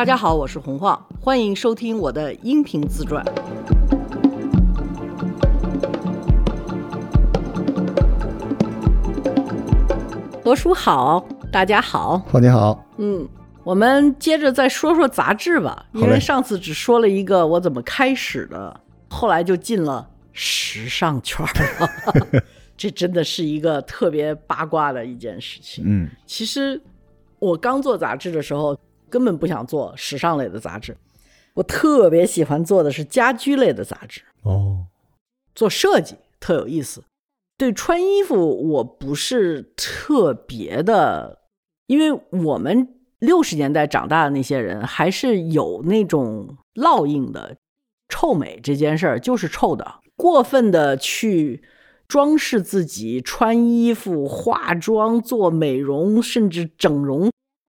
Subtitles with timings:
[0.00, 3.22] 大家好，我是洪晃，欢迎收听我的音频自传。
[10.42, 11.22] 罗叔好，
[11.52, 13.28] 大家好，浩你好，嗯，
[13.62, 21.44] 我们接着再说说杂志吧，因为上次只说了一个我怎么开始的，后来就进了时尚圈
[21.78, 22.42] 了，
[22.74, 25.84] 这真的是一个特别八卦的一件事情。
[25.86, 26.80] 嗯，其实
[27.38, 28.74] 我刚做杂志的时候，
[29.10, 30.96] 根本不想做时尚类的杂志，
[31.54, 34.22] 我特别喜欢做的是家居类的杂志。
[34.42, 34.86] 哦，
[35.54, 37.02] 做设计特有意思。
[37.58, 41.40] 对穿衣服，我不是特别的，
[41.88, 47.56] 因为我们六十年代长大的那些人，还是有那种烙印的，
[48.08, 51.62] 臭美这件事儿就是臭的，过分的去
[52.08, 57.30] 装饰自己、穿衣服、化妆、做美容，甚至整容。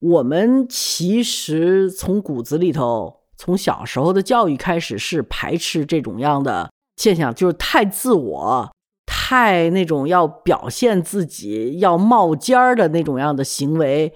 [0.04, 8.70] 我们其实从骨子里头，从小时候的教育开始是排斥这种样的现象，就是太自我。
[9.06, 14.12] 太那种要表现自己、要冒尖儿的那种样的行为，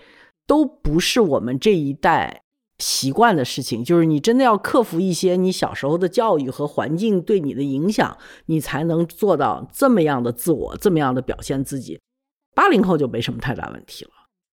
[0.47, 2.42] 都不是我们这一代
[2.78, 3.83] 习惯的事情。
[3.83, 11.98] 就是你真的要克服一些你小时候的教育和环境对你的影响，你才能做到这么样的自我、这么样的表现自己。
[12.55, 14.11] 八零后就没什么太大问题了。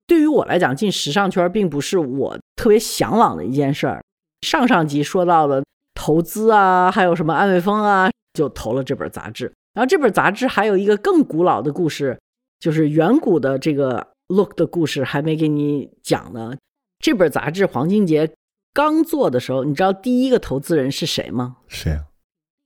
[0.07, 4.03] 对于我来讲，进时尚圈并不是我特别向往的一件事儿。
[4.41, 5.63] 上上集说到了
[5.95, 9.51] 投资啊，还有什么安慰风啊，就投了这本杂志。
[9.73, 12.19] 然后这本杂志还有一个更古老的故事，
[12.59, 16.53] 就是远古的这个 Look 的故事还没给你讲呢。
[16.99, 18.31] 这本杂志黄金杰
[18.73, 21.57] 刚做的时候，你知道第一个投资人是谁吗？
[21.67, 22.05] 谁啊？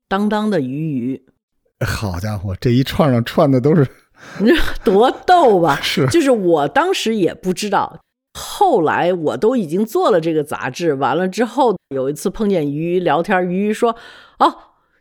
[0.08, 1.26] 当当的鱼鱼。
[1.86, 3.88] 好家伙，这一串上串的都是，
[4.40, 5.80] 你说多逗吧？
[5.84, 8.00] 是，就是我当时也不知道，
[8.40, 13.96] 后来我都已经做了这个杂志，完了之后有一次碰见鱼鱼聊天，鱼鱼说
[14.40, 14.56] ：“哦，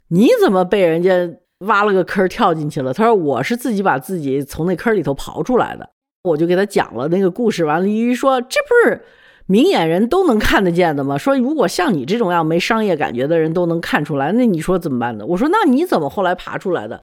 [0.09, 1.31] 你怎么被人家？”
[1.66, 2.94] 挖了个坑跳进去了。
[2.94, 5.91] 他说：“我是自己把自己从那坑里头刨出来的。”
[6.22, 7.64] 我就给他讲了那个故事。
[7.64, 9.03] 完了，鱼鱼说：“这不是
[9.47, 11.19] 明眼人都能看得见的吗？
[11.19, 17.00] 说如果像你这种样没商业感觉的人都能看出来，那你说怎么办呢？”我说：“那你怎么后来爬出来的？”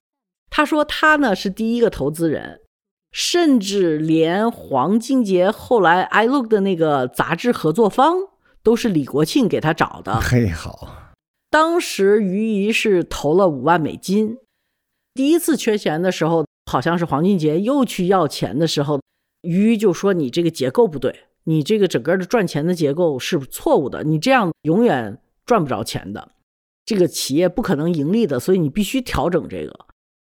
[0.58, 2.62] 他说：“他呢是第一个投资人，
[3.12, 8.16] 甚至连黄金杰后来 I Look 的那个杂志合作方
[8.64, 10.16] 都是李国庆给他找的。
[10.24, 11.12] 嘿，好，
[11.50, 14.38] 当时鱼鱼是投了五万美金。”
[15.14, 19.02] 第一次缺钱的时候，好像是黄金杰又去要钱的时候，
[19.42, 26.30] 鱼就说：“你这个结构不对，你这个整个的赚钱的结构是错误的，你这样永远赚不着钱的，
[26.86, 29.78] 这个企业不可能盈利的，所以你必须调整这个。”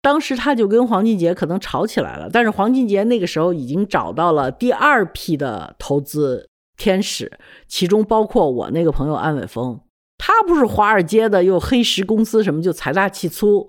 [0.07, 6.47] 当时他就跟黄俊杰可能吵起来了，但是黄俊杰那个时候已经找到了第二批的投资
[6.77, 7.29] 天使，
[7.67, 9.77] 其中包括我那个朋友安伟峰，
[10.17, 13.67] 他不是华尔街的，又黑石公司什么就财大气粗。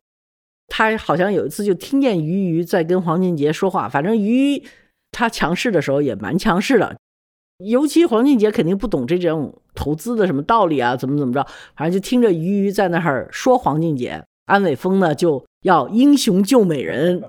[0.68, 4.62] 他好像有一次就听见鱼鱼在跟黄俊杰说话，反正鱼
[5.10, 6.96] 他强势的时候也蛮强势的，
[7.64, 11.44] 尤其黄俊杰肯定不懂这种投资的什么道理啊，怎么怎么着，
[11.74, 14.22] 反正就听着鱼鱼在那儿说黄俊杰。
[14.48, 17.22] 安伟峰呢就要英雄救美人，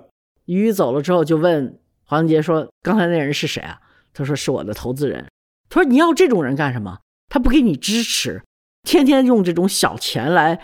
[0.46, 3.80] 鱼鱼走了之后就问黄金杰说：“刚才那人是谁啊？”
[4.14, 5.28] 他说：“是我的投资人。”
[5.70, 7.00] 他说：“你要这种人干什么？
[7.28, 8.42] 他不给你支持，
[8.84, 10.62] 天天用这种小钱来。”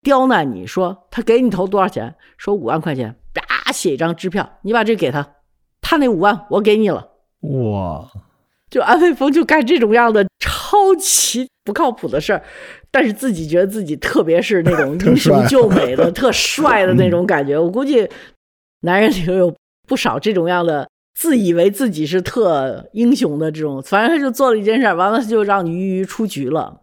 [0.00, 2.14] 刁难你说他给你投多少钱？
[2.36, 5.34] 说五万块钱，啪写一张支票，你把这给他，
[5.80, 7.10] 他那五万我给你了。
[7.40, 8.08] 哇！
[8.70, 12.42] 就安伟峰就干这种样的超级不靠谱的事儿，
[12.90, 17.58] 但是自己觉得自己特别是那种 英雄救美的特帅的那种感觉。
[17.58, 18.08] 我估计
[18.80, 19.54] 男人里头有
[19.86, 26.80] 不少这种样的自以为自己是特英雄的这种，反正他就做了一件事，完了就让鱼鱼出局了。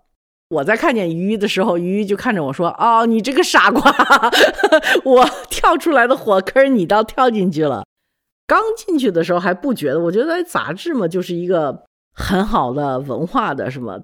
[0.49, 3.91] 我在看见鱼鱼的时候，鱼鱼就看着我说：“哦，你这个傻瓜，
[5.03, 7.83] 我跳出来的火坑，你倒跳进去了。
[8.45, 11.83] 刚进去的时候还不觉得，我觉得杂志嘛，就是一个
[12.13, 13.99] 很好的文化的什么。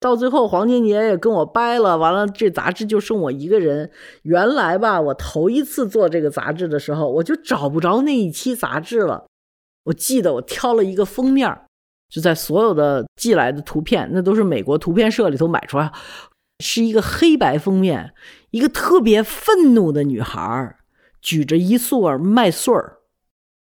[0.00, 3.90] 到最后，黄金杰也跟我掰了，完了这杂志就剩我一个人。
[4.22, 9.26] 原来吧，我头一次做这个杂志的时候，我就找不着那一期杂志了。
[9.84, 11.62] 我记得我挑了一个封面。”
[12.08, 15.92] 就在所有的寄来的图片，那都是美国图片社里头买出来，
[16.58, 18.14] 是一个黑白封面，
[18.50, 20.76] 一个特别愤怒的女孩
[21.20, 23.00] 举着一束麦穗儿，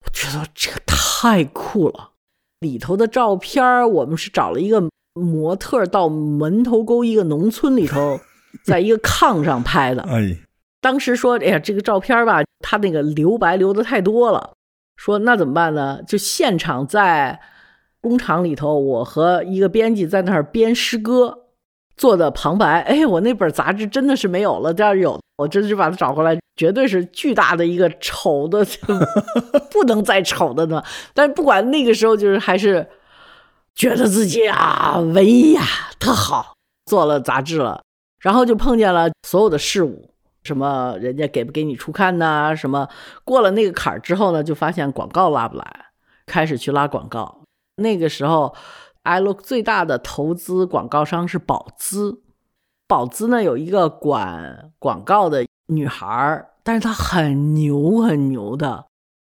[0.05, 2.11] 我觉得这个太酷了。
[2.59, 4.83] 里头的照片，我们是找了一个
[5.15, 8.19] 模特到门头沟一个农村里头，
[8.63, 10.03] 在一个炕上拍的。
[10.03, 10.37] 哎，
[10.79, 14.51] 当时说，哎呀，这个照片吧，他那个留白留的太多了，
[14.95, 16.01] 说那怎么办呢？
[16.07, 17.39] 就现场在。
[18.01, 21.39] 工厂里头，我和一个编辑在那儿编诗歌。
[21.97, 28.63] 做的旁白，哎，我那本杂志真的是没有了，这儿有，我真是把它找回来，绝对是巨大的一个丑的，
[29.71, 30.83] 不能再丑的呢。
[31.15, 32.87] 但是不管那个时候，就是还是
[33.75, 35.61] 觉得自己啊，文艺呀，
[35.99, 36.55] 特好，
[36.85, 37.83] 做了杂志了，
[38.19, 40.09] 然后就碰见了所有的事物，
[40.43, 42.87] 什么人家给不给你出刊呐，什么
[43.23, 45.85] 过了那个坎儿之后呢，就发现广告拉不来，
[46.25, 47.41] 开始去拉广告，
[47.75, 48.55] 那个时候。
[49.05, 52.23] iLook 最大的投资广告商是宝姿，
[52.87, 58.87] 宝姿呢有一个管广告的女孩儿，但是她很牛很牛的。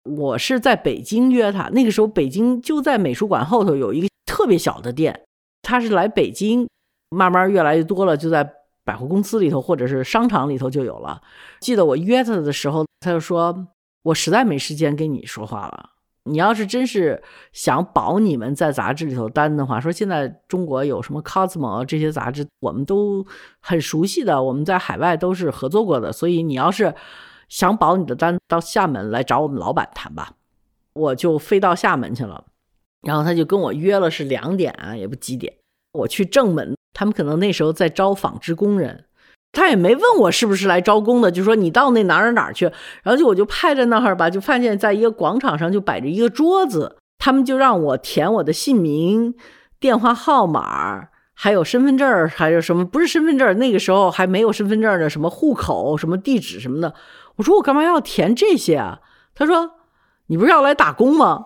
[0.06, 5.24] 我是在北京约她，那个时候北京就在美术馆后头有一个特别小的店，
[5.64, 6.68] 他是来北京，
[7.10, 8.48] 慢慢越来越多了，就在
[8.84, 11.20] 百货公司里头或者是商场里头就有了。
[11.60, 13.68] 记得我约他的时候，他就说
[14.04, 15.92] ：“我实在没时间跟你说话了。”
[16.30, 23.26] 你要是真是想保你们在杂志里头单的话，说现在中国有什么 Cosmo 这些杂志，我们都
[23.62, 26.94] 很熟悉的，我们在海外都是合作过的，所以你要是
[27.48, 30.34] 想保你的单，到厦门来找我们老板谈吧。
[30.92, 32.44] 我就飞到厦门去了，
[33.02, 35.54] 然后他就跟我约了是两点啊，也不几点，
[35.94, 39.06] 我去正门，他们可能那时候在招纺织工人。
[39.54, 42.66] 他也没问我是不是来招工的，就说你到那哪儿哪儿去，
[43.02, 49.34] 然后就我就派在那儿吧，就发现在一个广场上就摆着一个桌子，他们就让我填我的姓名、
[49.80, 56.94] 电话号码，还有身份证还有什么不是身份证那个时候还没有身份证的，什么户口、什么地址什么的。
[57.38, 59.00] 我说我干嘛要填这些啊？
[59.34, 59.72] 他说
[60.28, 61.46] 你不是要来打工吗？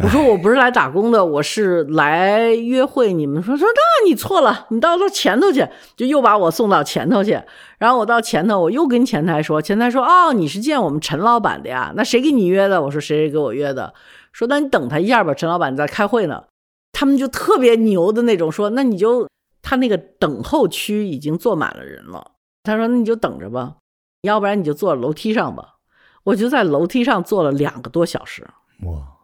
[0.00, 3.12] 我说我不是来打工的，我是来约会。
[3.12, 5.66] 你们说说，那你错了，你到到前头去，
[5.96, 7.40] 就又把我送到前头去。
[7.78, 11.92] 然后我到前头，我又跟前台说，前台说，哦，你是见我们陈老板的呀？
[11.96, 12.80] 那谁给你约的？
[12.80, 13.92] 我说谁谁给我约的？
[14.30, 16.44] 说那你等他一下吧，陈老板在开会呢。
[16.92, 19.28] 他们就特别牛的那种，说那你就
[19.62, 22.32] 他那个等候区已经坐满了人了。
[22.62, 23.74] 他说那你就等着吧，
[24.22, 25.74] 要不然你就坐楼梯上吧。
[26.22, 28.46] 我就在楼梯上坐了两个多小时。
[28.84, 29.17] 哇。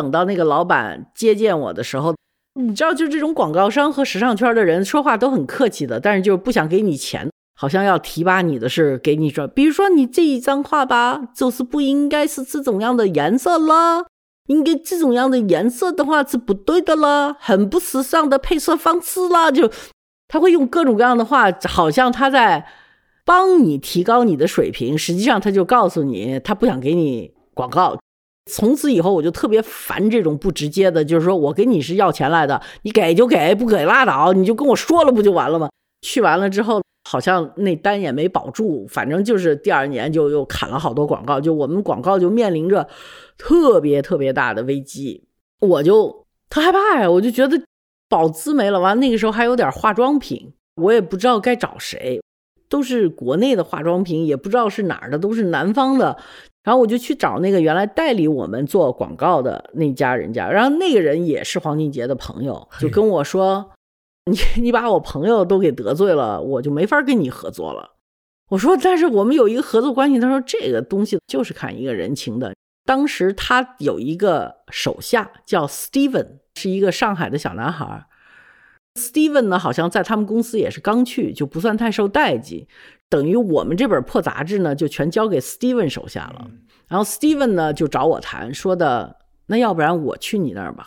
[0.00, 2.14] 等到那个老板接见我的时候，
[2.54, 14.06] 你知道，就这种广告商和时尚圈的人说话都很客气的，但是就是不想给你钱，好像要提拔你的是给你说，比如说你这一张画吧，就是不应该是这种样的颜色了，
[14.48, 19.70] 应该这种样的颜色的话是不对的了，很不时尚的配色方式啦，就
[20.28, 22.66] 他会用各种各样的话，好像他在
[23.26, 27.98] 帮你提高你的水平，实际上他就告诉你，他不想给你广告。
[28.46, 35.68] 从此以后，我就特别烦这种不直接的，就是说我给你是要钱来的，你给就给，不给拉倒，你就跟我说了不就完了吗？
[36.02, 42.88] 去完了之后，好像那单也没保住，反正就是第二年就又砍了好多广告，就我们广告就面临着
[43.36, 45.24] 特别特别大的危机，
[45.60, 47.62] 我就特害怕呀，我就觉得
[48.08, 52.20] 保资没了，完那个时候还有点化妆品，我也不知道该找谁，
[52.68, 56.16] 都是国内的化妆品，也不知道是哪儿的，都是南方的。
[56.62, 63.70] 然后我就去找那个原来代理我们做广告的那家人家，然后那个人也是黄俊杰的朋友，就跟我说
[64.30, 67.96] ：“你 你把我朋友都给得罪了，我就没法跟你合作了。”
[68.50, 78.06] 我说：“但是我们有一个合作关系。”他说：“这个东西就是看一个人情的。”当时他有一个手下叫 Steven，是一个上海的小男孩。
[78.98, 82.66] Steven 呢，好像在他们公司也是刚去，就不算太受待见。
[83.10, 86.48] 等于我们这本破杂志呢，就全交给 Steven 手下了。
[86.88, 90.86] 然后 Steven 呢就找我谈，说的那要不然我去你那儿吧。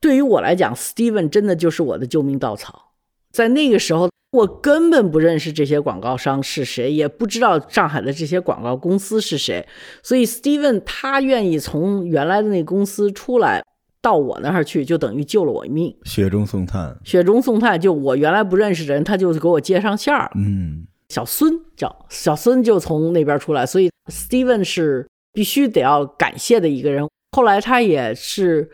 [0.00, 2.92] 对于我来讲，Steven 真的就是我的救命稻草。
[3.30, 9.64] 在那个时候，我根本不认识这些广告商是谁，也不知道上海的这些广告公司是谁。
[10.02, 13.62] 所以 Steven 他愿意从原来的那公司出来
[14.00, 15.96] 到我那儿去，就等于救了我一命。
[16.04, 20.30] 雪中送炭，雪中送炭，就我原来不认识的人，他就给我接上线儿。
[20.34, 20.86] 嗯。
[21.12, 27.06] 小孙叫小孙，就从那边出来，所以 Steven 是必须得要感谢的一个人。
[27.32, 28.70] 后来他也是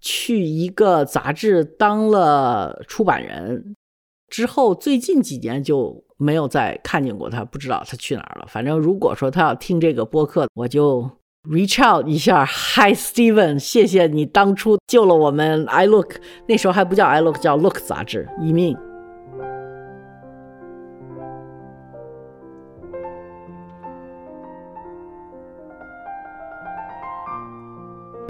[0.00, 3.74] 去一个杂志当了出版人，
[4.28, 8.46] 之后最近几年就没有再看见过他，不知道他去哪儿了。
[8.48, 11.10] 反正如果说他要听这个播客，我就
[11.48, 16.14] reach out 一下，Hi Steven，谢谢你当初救了我们 I Look，
[16.46, 18.76] 那时候还不叫 I Look，叫 Look 杂志一命。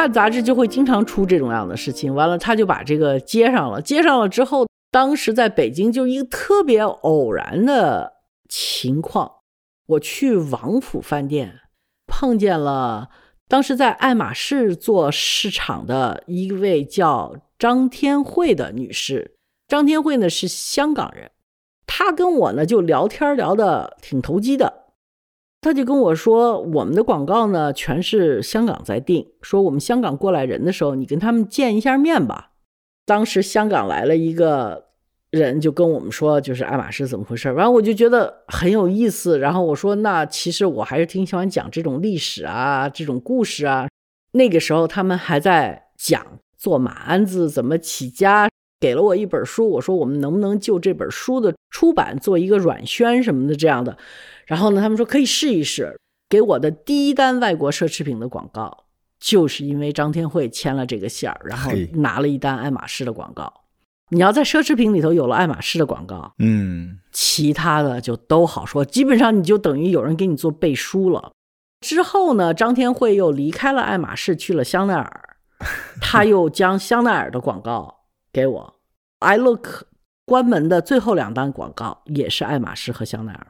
[0.00, 3.82] 办杂志就会经常出这种样的事情，完了他就把这个接上了。
[3.82, 8.14] 接上了之后，当时在北京就一个特别偶然的
[8.48, 9.30] 情况，
[9.86, 11.60] 我去王府饭店
[12.06, 13.10] 碰见了
[13.46, 19.36] 当时在爱马仕做市场的一位叫张天惠的女士。
[19.68, 21.30] 张天惠呢是香港人，
[21.86, 24.79] 她跟我呢就聊天聊的挺投机的。
[25.60, 32.52] 他就跟我说，我们的广告呢全是香港在定，说我们香港过来人的时候，你跟他们见一下面吧。
[33.04, 34.86] 当时香港来了一个
[35.30, 37.50] 人，就跟我们说，就是爱马仕怎么回事。
[37.50, 39.38] 然后我就觉得很有意思。
[39.38, 43.86] 然后我说，那其实我还是挺喜欢讲这种历史啊，这种故事啊。
[44.32, 46.24] 那个时候他们还在讲
[46.56, 48.48] 做马鞍子怎么起家，
[48.80, 49.68] 给了我一本书。
[49.68, 53.98] 我说，我们能不能就这本书的出版做一个软宣什么的这样的？
[54.50, 55.96] 然后呢，他们说可以试一试。
[56.28, 58.84] 给我的第一单外国奢侈品的广告。
[59.20, 63.52] 就是因为张天惠牵了这个线儿，然后拿了一单爱马仕的广告。
[64.08, 68.82] 你要在奢侈品里头有了爱马仕的广告，嗯，其他的就都好说。
[68.82, 71.32] 基本上你就等于有人给你做背书了。
[71.82, 75.36] 之后呢，张天惠又离开了爱马仕，去了香奈儿，
[76.00, 78.74] 他又将香奈儿的广告给我。
[79.18, 79.84] I Look
[80.24, 83.48] 关门的最后两单广告也是爱马仕和香奈儿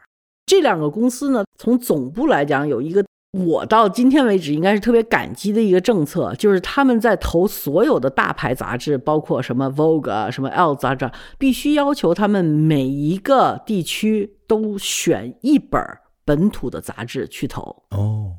[0.50, 3.04] 这两个公司呢，从总部来讲有一个。
[3.38, 15.80] 我到今天为止应该是特别感激的一个政策，就是他们在投所有的大牌杂志，包括什么 Vogue 啊、什么 L 杂志，必须要求他们每一个地区都选一本
[16.24, 17.84] 本土的杂志去投。
[17.90, 18.32] 哦，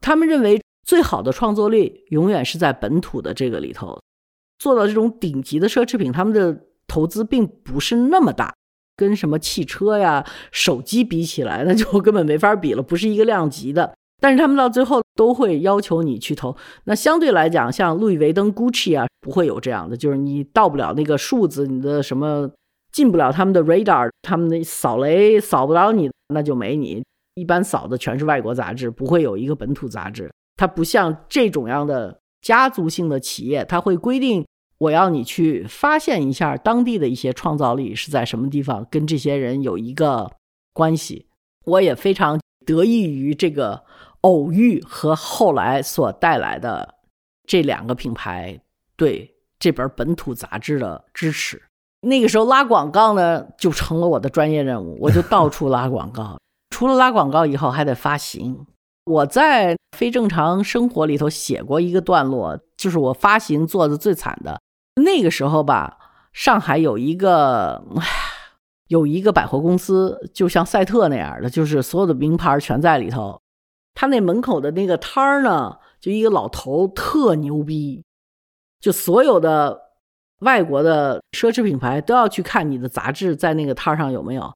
[0.00, 4.00] 他们认为最好的创作力永远是在本土的这个里头。
[4.58, 8.54] 做到这种顶级的奢侈品，他们的投资并不是那么大，
[8.98, 13.94] 跟什么汽车呀、手机比起来，那就根本没法比了，不是一个量级的。
[14.20, 16.56] 但是他们到最后都会要求你去投。
[16.84, 22.50] 那相对来讲，像路易威登、Gucci 啊，不会有这样的，就是你到不了那个数字，你的什么
[22.90, 27.00] 进不了他们的 radar，他们的扫雷扫不了你，那就没你。
[27.36, 30.28] 一般扫的全是外国杂志，不会有一个本土杂志。
[30.56, 34.44] 它不像这种样的家族性的企业，它会规定
[34.78, 40.30] 我要你去发现一下当地的一些创造力是在什么地方，跟这些人有一个
[40.72, 41.26] 关系。
[41.64, 43.84] 我也非常得益于这个。
[44.22, 46.96] 偶遇和后来所带来的
[47.46, 48.60] 这两个品牌
[48.96, 51.62] 对这本本土杂志的支持，
[52.00, 56.36] 那个时候拉广告呢就成了我的专业任务，我就到处拉广告。
[56.70, 58.66] 除了拉广告以后，还得发行。
[59.04, 64.60] 我在非正常生活里头写过一个段落，就是我发行做的最惨的。
[64.98, 65.98] 那个时候吧，
[66.32, 67.84] 上海有一个
[68.88, 73.40] 有一个百货公司，就像赛特那样的，就是所有的名牌全在里头。
[73.94, 78.04] 他那门口的那个摊儿呢，就一个老头特牛逼，
[78.80, 79.80] 就所有的
[80.40, 84.52] 外国的奢侈品牌都要去看你的杂志在那个摊儿上有没有。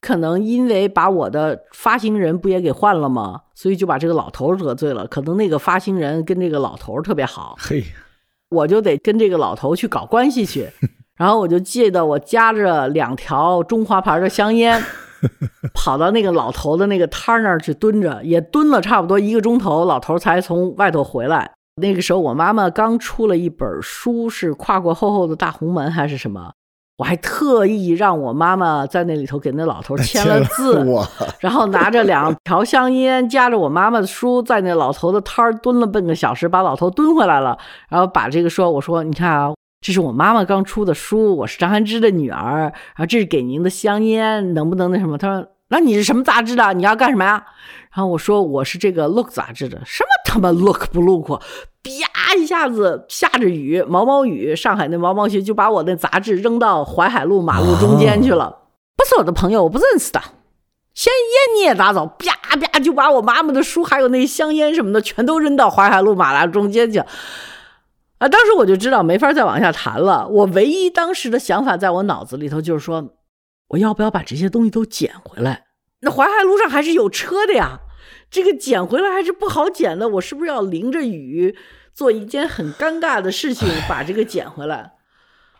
[0.00, 3.42] 可能因为把我的发行人不也给换了吗？
[3.54, 5.06] 所以就把这个老头得罪了。
[5.06, 7.84] 可能那个发行人跟这个老头特别好，嘿，
[8.50, 10.68] 我就得跟这个老头去搞关系去。
[11.16, 14.82] 然后我就记得我夹着两条中华牌的香烟。
[15.74, 21.52] 跑到那个老头的那个摊儿那儿去蹲着，也蹲了差不多一个钟头，老头才从外头回来。
[21.76, 26.52] 那个时候我妈妈刚出了一本书，是跨过厚厚的大红门还是什么？
[27.00, 30.86] 我还特意让我妈妈在那里头给那老头 签了字，
[31.38, 37.56] 然后拿着两条香烟，夹着我妈妈的书，在那老头的摊儿蹲了半个小时，把老头蹲回来了，
[37.88, 39.50] 然后把这个说，我说你看啊。
[39.80, 45.16] 这是我妈妈刚出的书，我是张涵之的女儿，然后这是给您的香烟，能不能那什么？
[45.16, 46.74] 他说：“那你是什么杂志的？
[46.74, 47.42] 你要干什么呀？”
[47.94, 51.40] 然后我说：“我是这个 Look 杂志的。”什么他妈 Look 不 Look？
[51.82, 58.58] 啪一下子下着雨，毛毛雨，上海那毛毛雪就把我那杂志扔到淮海路马路中间去了。
[58.96, 60.20] 不是我的朋友，我不认识的。
[60.94, 66.98] 先烟你也拿走，啪啪就把我妈妈的书还有那香烟什么的全都扔到淮海路马路中间去。
[66.98, 68.28] 啊！
[68.28, 70.28] 当时我就知道没法再往下谈了。
[70.28, 73.14] 我唯一当时的想法在我脑子里头就是说，
[73.68, 75.64] 我要不要把这些东西都捡回来？
[76.00, 77.80] 那淮海路上还是有车的呀，
[78.30, 80.08] 这个捡回来还是不好捡的。
[80.08, 81.56] 我是不是要淋着雨
[81.92, 84.92] 做一件很尴尬的事情，把这个捡回来？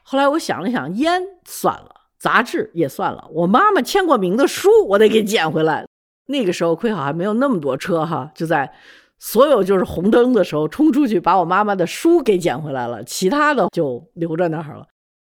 [0.02, 5.86] 后来我想了想，烟算了，杂志也算了，我妈妈签过名的书我得给捡回来。
[6.26, 8.72] 那个时候亏好还没有那么多车哈，就在。
[9.22, 14.86] 所有就是红灯的时候冲出去把我妈妈的书给捡回来了，其他的就留在那儿了。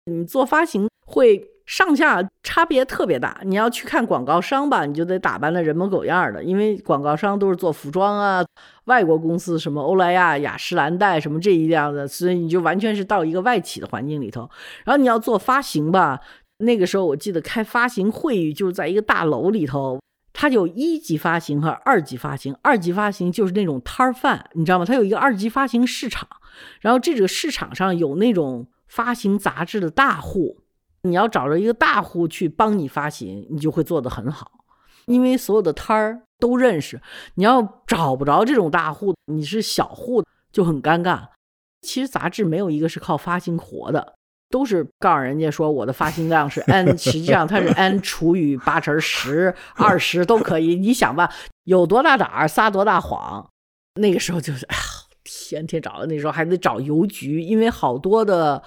[0.07, 8.45] 你做发行会上下差别特别大，你要去看广告商吧，你就得打扮的人模狗样的，因为广告商都是做服装啊，
[8.85, 14.49] 外国公司什么欧莱雅、雅诗兰黛什么这一样的，所以你就完全是到一个外企的环境里头。
[14.85, 16.21] 然后你要做发行吧，
[16.59, 19.99] 那个时候我记得开发行会议就是在一个大楼里头。
[20.39, 24.85] 它有一级发行和二级发行，二级发行就是那种摊儿贩，你知道吗？
[24.85, 26.29] 它有一个二级发行市场，
[26.83, 30.59] 然后这个市场上有那种发行杂志的大户，
[31.09, 34.51] 你要找着一个大户去帮你发行，你就会做得很好，
[35.07, 37.01] 因为所有的摊儿都认识。
[37.35, 41.29] 你要找不着这种大户，你是小户就很尴尬。
[41.83, 44.15] 其实杂志没有一个是靠发行活的，
[44.51, 50.75] 都是告诉人家说我的发行量是 n，实际上它是 n 除以八乘十、二十都可以。
[50.77, 51.33] 你想吧，
[51.65, 53.49] 有多大胆儿撒多大谎。
[54.01, 54.83] 那个时候就是，哎呀，
[55.25, 58.63] 天天找，那时候还得找邮局，因为好多的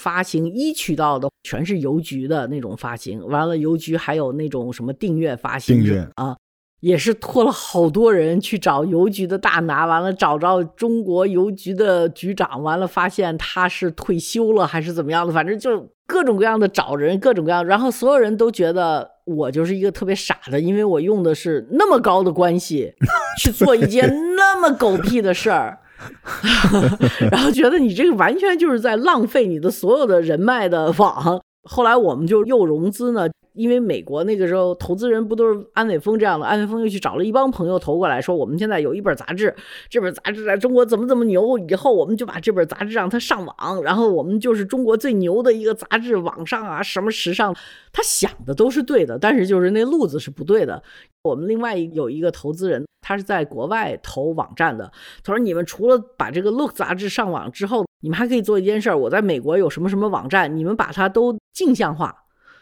[0.00, 6.36] 发行一渠道的全是邮局的那种发行，完了邮局还有那种什么订阅发行，订阅啊。
[6.80, 22.94] 也是托了好多人去找邮局的大拿，完了找着中国邮局的局长，完了发现他是退休了还是怎么样的，反正就各种各样的找人，各种各样，然后所有人都觉得我就是一个特别傻的，因为我用的是那么高的关系
[23.38, 25.79] 去做一件那么狗屁的事儿，
[27.30, 31.40] 然后觉得你这个完全就是在浪费你的所有的人脉的网。
[31.64, 33.28] 后来我们就又融资呢。
[33.52, 39.54] 因为美国那个时候投资人不都是安伟峰这样的，安伟峰又去找了一帮朋友投过来说，我们现在有一本杂志，
[39.88, 47.54] 这本杂志在中国怎么怎么牛，以后我们就把这本杂志让它上网，然后我们就是中国最牛的一个杂志，网上啊什么时尚，
[47.92, 50.82] 他想的都是对的，但是就是那路子是不对的。
[51.22, 54.90] 我们另外有一个投资人，他是在国外投网站的，
[55.22, 62.14] 他说你们除了把这个 Look 杂志上网之后，你们还可以做一件事儿，我在美国有什么什么网站，你们把它都镜像化。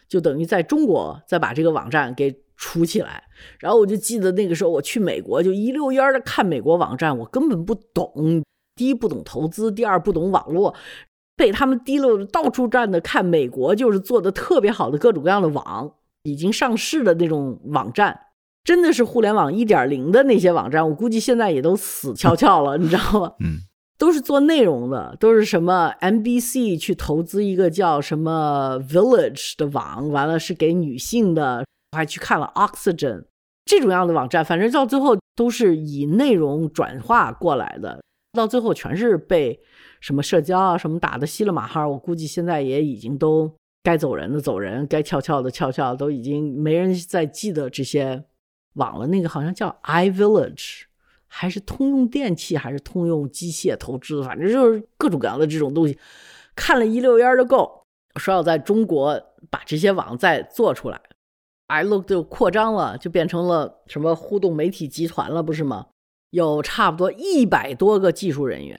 [0.09, 3.23] 就等于在中国再把这个网站给储起来，
[3.59, 8.43] 然后我就记得那个时候我去美国就一溜烟的看美国网站，我根本不懂，
[8.75, 10.75] 第一不懂投资，第二不懂网络，
[11.37, 18.19] 被他们提溜到处站的看美国就是做的特别好的各种各样的网，已经上市的那种网站，
[18.65, 23.35] 真的是互联网一点零的那些网站，我估计现在也都死翘翘了，你知道吗？
[23.39, 23.68] 嗯。
[23.99, 33.25] 都是做内容的，都是什么 NBC 去投资一个叫什么 Village 的网，完了是给女性的，我还去看了 Oxygen
[33.65, 38.01] 这种样的网站，反正到最后都是以内容转化过来的，
[38.33, 39.61] 到最后全是被
[40.01, 48.25] 什么社交啊什么打的稀里马哈，我估计现在也已经都该走人的走人，该翘翘的翘翘，都已经没人再记得这些
[48.75, 49.09] 网了。
[49.09, 50.83] 那个好像叫 iVillage。
[51.29, 55.99] 还是通用电器，还是通用机械投资，反正就是各种各样的这种东西，
[56.57, 57.85] 看了一溜烟就够。
[58.17, 61.01] 说要在中国把这些网再做出来
[61.69, 65.87] ，iLook 就扩张了，就变成了什么互动媒体集团了，不是吗？
[66.31, 68.77] 有差不多一百多个技术人员。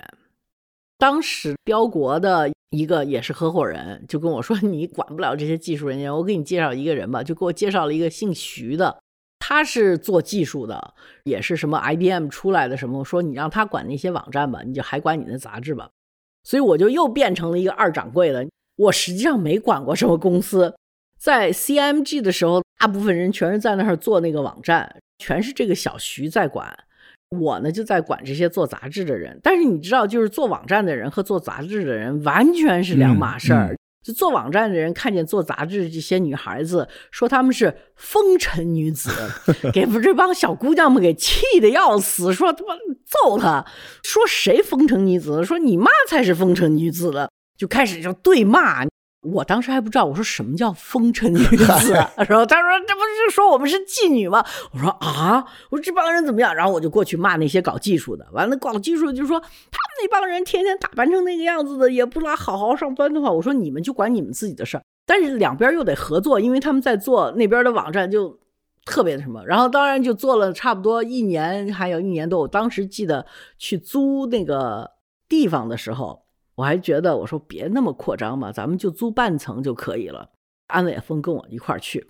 [0.98, 9.00] 当时标国的一个也是合伙人，就跟我说：“你管不了这些技术人员，我给你介绍一个人吧。”就给我介绍了一个姓徐的。
[9.50, 15.90] 他是做技术的，也是什么 IBM 出来的什么，说你让他管那些网站吧，你就还管你的杂志吧。
[16.44, 18.46] 所以我就又变成了一个二掌柜了。
[18.76, 20.76] 我实际上没管过什么公司，
[21.20, 26.72] 在 CMG 的时候，大部分人全是在那儿做那个网站，全是这个小徐在管。
[27.36, 29.40] 我呢就在管这些做杂志的人。
[29.42, 33.76] 但是你知道，就是做网站的人和做杂志的人完全是两码事儿。
[34.02, 39.10] 就做网站的人看见做杂志这些女孩子，说她们是风尘女子，
[39.74, 43.66] 给这帮小姑娘们给气的要死，说他妈揍她，
[44.04, 48.86] 说谁风尘女子，说你妈才是风尘女子了，就开始就对骂。
[49.21, 51.65] 我当时还不知道，我说什么叫风尘女子，
[52.15, 54.45] 然后他说这不是说我们是妓女吗？
[54.71, 56.55] 我说啊，我说这帮人怎么样？
[56.55, 59.51] 然后我就过去骂那些搞技术的，完了搞技术就说他们
[60.01, 64.84] 那帮人天天打扮成那个样子的，也不拉好好上班的话，我说你们就管你们自己的事儿。
[65.05, 68.39] 但是两边又得合作，因为他们在做那边的网站就
[68.86, 72.39] 特别的什么，然后当然就做了差不多一年，还有一年多。
[72.39, 73.25] 我当时记得
[73.58, 74.91] 去租那个
[75.27, 76.23] 地方的时候。
[76.60, 80.30] 我还觉得，我说别那么扩张嘛，咱们就租半层就可以了。
[80.67, 82.06] 安伟峰跟我一块儿去，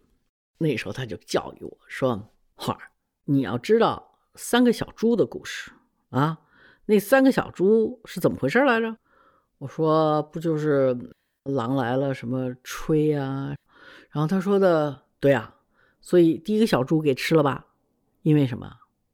[0.57, 2.89] 那时候他就教育我说：“花儿，
[3.25, 5.71] 你要知道三个小猪的故事
[6.09, 6.39] 啊，
[6.87, 8.97] 那三个小猪是怎么回事来着？”
[9.59, 10.97] 我说：“不就是
[11.43, 13.55] 狼来了什么吹呀？”
[14.09, 15.57] 然后他说的：“对啊，
[16.01, 17.67] 所以第一个小猪给吃了吧，
[18.23, 18.67] 因为什么？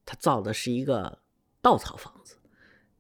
[0.06, 1.20] 他造的是一个
[1.62, 2.38] 稻草房子。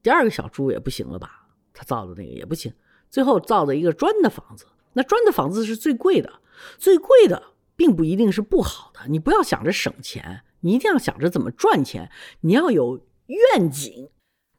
[0.03, 1.43] 第二个小猪也不行了吧？”
[1.75, 2.73] 他造的那个也不行，
[3.11, 6.31] 最后造的一个砖的房子，那砖的房子是最贵的，
[6.77, 7.43] 最贵的
[7.75, 9.01] 并不一定是不好的。
[9.09, 12.09] 你不要想着省钱，你一定要想着怎么赚钱，
[12.41, 14.09] 你要有愿景。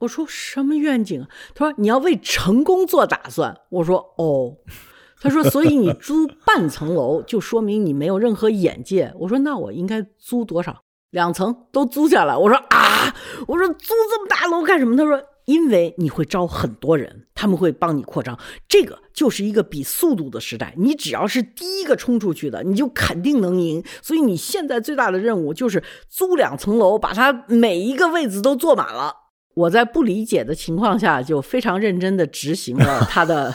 [0.00, 1.26] 我说什么愿景？
[1.54, 3.62] 他说你要为成功做打算。
[3.70, 4.58] 我说哦，
[5.18, 9.10] 他说所以你租半层楼就说明你没有任何眼界。
[9.20, 10.82] 我说那我应该租多少？
[11.10, 12.36] 两层都租下来。
[12.36, 13.14] 我说啊，
[13.48, 14.94] 我说租这么大楼干什么？
[14.94, 15.22] 他说。
[15.46, 18.38] 因为你会招很多人，他们会帮你扩张。
[18.68, 23.82] 这个就是一个比速度的时代，你只要是第一个冲出去的，你就肯定能赢。
[24.02, 29.14] 所以你现在最大的任务就是租两层楼，把它每一个位子都坐满了。
[29.54, 33.54] 我在不理解的情况下，就非常认真的执行了他的。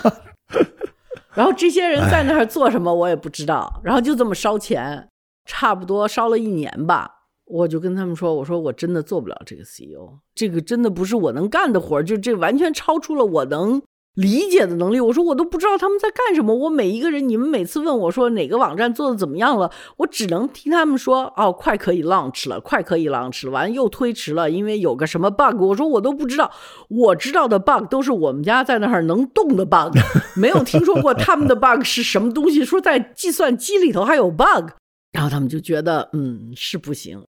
[1.35, 3.79] 然后这些人在那儿做什么，我也不知道。
[3.83, 5.07] 然后就这么烧钱，
[5.45, 7.20] 差不多烧了一年吧。
[7.51, 13.81] 我就跟他们说：“我说我真的做不了这个 CEO，这个真的不是我能干的活儿，就这完全超出了我能
[14.15, 14.99] 理解的能力。
[14.99, 16.55] 我说我都不知道他们在干什么。
[16.55, 25.61] 我每一个人，你们每次问我说哪个网站做的怎么样了，我只能听他们说哦，快可以 launch 了，快可以 launch 了，完又推迟了，因为有个什么 bug。
[25.61, 26.49] 我说我都不知道，
[26.87, 29.97] 我知道的 bug 都是我们家在那儿能动的 bug，
[30.35, 32.63] 没有听说过他们的 bug 是什么东西。
[32.63, 34.71] 说在计算机里头还有 bug，
[35.11, 37.23] 然后他们就觉得嗯是不行。”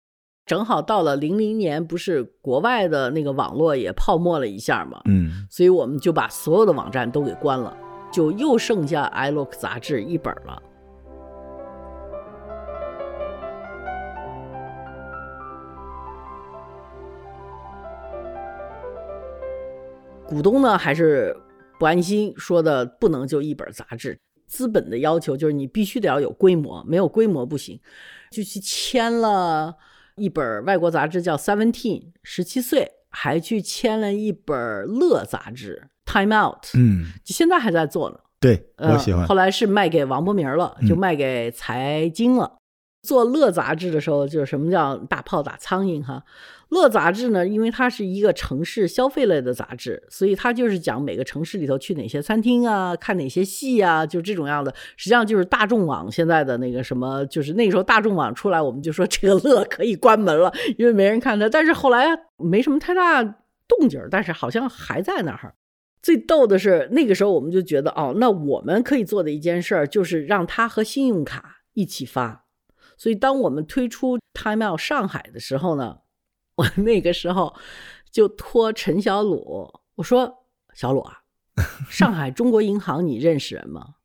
[0.50, 7.78] 正好到了零零年，不是国外的那个网络也泡沫了一下嘛，嗯，所以我们就把所有的网站都给关了，
[8.12, 10.60] 就又剩下《iLook》杂志一本了。
[20.26, 21.38] 股东呢还是
[21.78, 27.80] 不安心，说的不能就一本杂志，资本的要求就是你必须得要有规模，没有规模不行，
[28.32, 29.76] 就去签了。
[30.20, 38.18] 一本外国杂志叫《Seventeen》，十七岁还去签了一本《乐》杂志《Time Out》，嗯，现在还在做呢。
[38.40, 39.26] 对我喜欢。
[39.26, 42.58] 后来是卖给王伯明了，就卖给财经了。
[43.02, 46.24] 做《乐》杂志的时候，就是什么叫大炮打苍蝇哈。
[46.70, 54.72] 乐杂志呢，因为它是一个城市消费类的杂志，所以它就是讲每个城市里头去哪些餐厅啊，看哪些戏啊，就这种样的。
[54.96, 61.50] 实际上就是大众网现在的那个什么，就是那个时候大众网出来，我们就说这个乐可以关门了，因为没人看它。
[61.50, 65.56] 但是后来没什么太大动静，但是好像还在那儿。
[66.04, 72.46] 最逗的是那个时候我们就觉得，哦，那我们可以做的一件事儿就是让它和信用卡一起发。
[72.96, 75.98] 所以当我们推出 Time Out 上海的时候呢。
[76.60, 77.56] 我 那个时候
[78.12, 80.44] 就托陈小鲁，我说
[80.76, 81.20] ：“小鲁啊，
[81.90, 83.96] 上海中国银行你认识人吗？”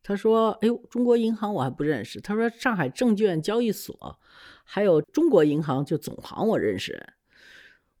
[0.00, 4.20] 他说：“哎呦，中国银行我还不认识。”他说：“上海证券交易所
[4.62, 7.14] 还有中国银行就总行我认识人。”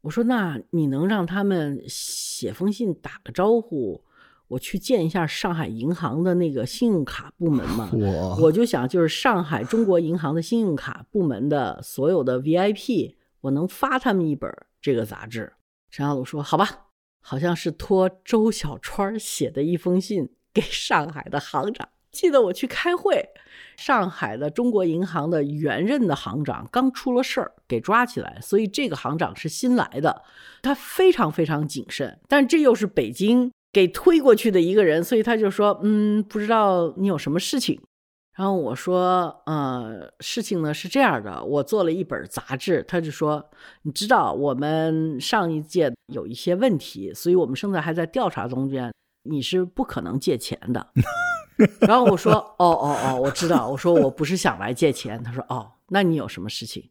[0.02, 4.04] 我说：“那你能让他们写封信打个招呼，
[4.48, 13.16] 我去见一下上海银行的那个信用卡部门吗？”我我就想，就是上海中国银行的信用卡部门的所有的 VIP。
[13.44, 15.52] 我能发他们一本这个杂志。
[15.90, 16.86] 陈小鲁说：“好吧，
[17.20, 21.88] 好像是托周小川写的一封信给上海的行长。
[22.10, 23.28] 记得我去开会，
[23.76, 30.22] 上海的中国银行的原任的行长刚出了事儿，给抓起来，所以这个行长是新来的，
[30.62, 32.18] 他非常非常谨慎。
[32.26, 37.82] 但这又是北京给推过去的一个人，所以他就说：嗯，不知道你有什么事情。”
[38.36, 42.82] 然后我说，呃，事情呢是这样的，我做了一本杂志。
[42.88, 43.48] 他就说，
[43.82, 48.92] 你知道我们上一届有一些问题，所以我们现在还在调查中间，
[49.22, 50.84] 你是不可能借钱的。
[51.86, 53.68] 然后我说，哦哦哦，我知道。
[53.68, 55.22] 我说我不是想来借钱。
[55.22, 56.84] 他说，哦，那你有什么事情？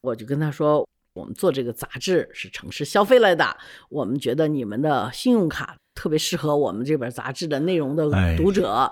[0.00, 3.54] 我就跟他说，我们做这个杂志是城市消费类的，
[3.90, 8.08] 我们觉得你们的信用卡特别适合我们这本杂志的内容的
[8.38, 8.90] 读者。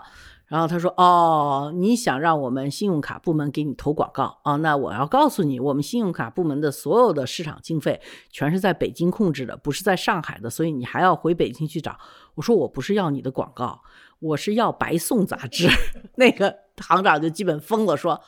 [0.51, 4.57] 然后他说：“哦，你想让我们信用卡部门给你投广告啊？
[4.57, 8.01] 那我要告诉你，我们信用卡部门的所有的市场经费
[8.33, 11.97] 全是在北京控制的，不是在上海的，所以你还要回北京去找。”
[12.35, 13.83] 我说：“我不是要你的广告，
[14.19, 15.69] 我是要白送杂志。
[16.19, 18.21] ”那个行长就基本疯了，说：“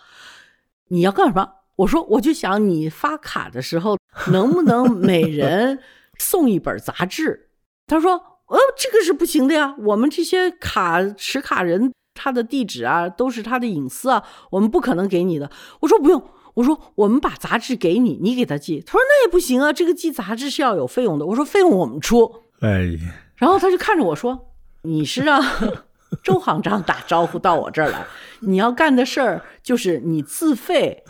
[0.91, 3.99] 你要干什么？”我说：“我就想你发卡的时候，
[4.31, 5.81] 能不能每人
[6.21, 7.51] 送一本杂志？”
[7.89, 8.13] 他说
[8.47, 15.51] ：“呃，这个是不行的呀，我们这些卡持卡人。”他的地址啊，都是他的隐私啊，我们不可能给你的。
[15.81, 16.23] 我说不用，
[16.55, 18.81] 我说我们把杂志给你，你给他寄。
[18.81, 21.27] 他说那也不行啊，这个寄杂志是要有费用的。
[21.27, 22.43] 我说费用我们出。
[22.61, 22.91] 哎，
[23.37, 25.43] 然后他就看着我说：“你是让
[26.23, 28.07] 周行长打招呼到我这儿来，
[28.41, 31.03] 你要干的事儿就是你自费。”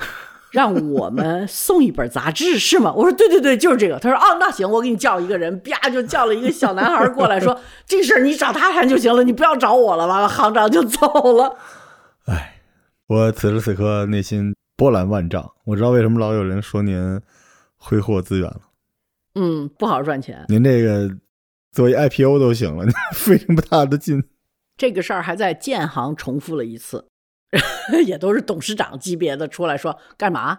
[0.53, 2.93] 让我们送一本杂志是吗？
[2.95, 3.99] 我说对对对，就是这个。
[3.99, 10.07] 他说哦，那行，我给你叫一个人，啪就叫了一个小男孩过来说， 这事儿你找他谈就行了，你不要找我了。
[10.07, 11.57] 完了，行长就走了。
[12.27, 12.61] 哎，
[13.09, 15.51] 我此时此刻内心波澜万丈。
[15.65, 17.21] 我知道为什么老有人说您
[17.77, 18.61] 挥霍资源了。
[19.35, 20.45] 嗯，不好好赚钱。
[20.49, 21.11] 您这个
[21.73, 22.85] 作为 IPO 都行了，
[23.15, 24.23] 费这么大的劲。
[24.77, 27.07] 这个事儿还在建行重复了一次。
[28.07, 30.59] 也都是董事长级别的出来说干嘛？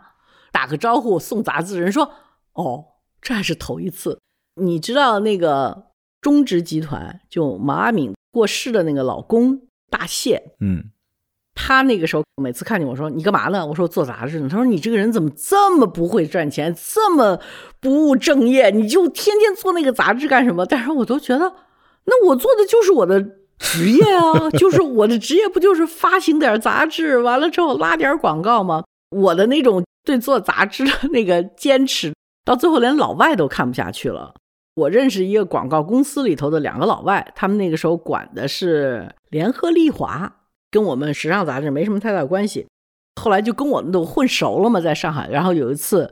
[0.51, 2.12] 打个招呼送杂志，人说
[2.53, 2.86] 哦，
[3.21, 4.19] 这还是头一次。
[4.62, 5.88] 你知道那个
[6.21, 10.91] 中植集团，就毛阿敏过世的那个老公大谢，嗯，
[11.56, 17.39] 他那个时候每次看见我说：“你干嘛呢？”我说：“做杂志呢。”他说：“你这个人怎么这么不会赚钱，这么
[17.79, 18.69] 不务正业？
[18.69, 21.56] 你就天天做那个杂志干什么？”但是我都觉得，
[22.06, 23.19] 那我做的就是我的
[23.59, 28.83] 职业啊，就是我的职业不就是发行点杂志，完了之后拉点广告吗？
[29.09, 32.13] 我的那种对做杂志的那个坚持，
[32.43, 34.33] 到最后连老外都看不下去了。
[34.75, 40.37] 我认识一个广告公司里头的两个老外，他们那个时候管的是联合利华，
[40.71, 42.65] 跟我们时尚杂志没什么太大关系。
[43.21, 45.29] 后来就跟我们都混熟了嘛，在上海。
[45.29, 46.11] 然后有一次，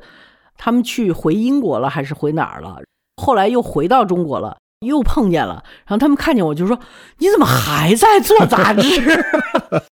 [0.56, 2.78] 他们去回英国了，还是回哪儿了？
[3.18, 5.64] 后来又回到中国了，又碰见了。
[5.86, 6.78] 然后他们看见我就说
[7.20, 9.00] ：“你怎么还在做杂志？”